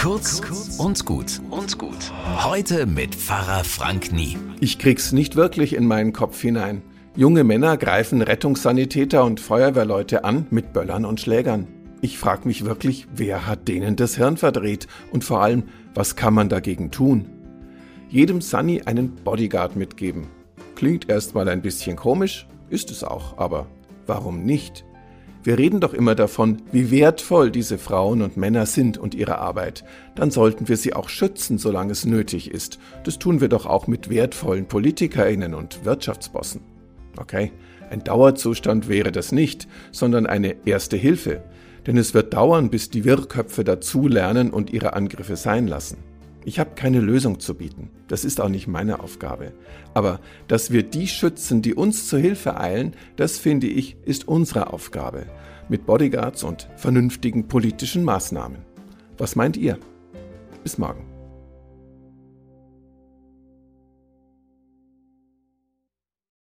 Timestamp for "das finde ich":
53.16-53.96